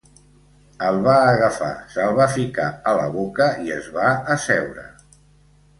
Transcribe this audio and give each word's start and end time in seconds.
El 0.87 0.95
va 1.07 1.17
agafar, 1.33 1.69
se'l 1.97 2.17
va 2.21 2.27
ficar 2.39 2.67
a 2.93 2.95
la 3.01 3.07
boca 3.19 3.49
i 3.69 3.79
es 3.79 3.91
va 3.99 4.15
asseure. 4.39 4.93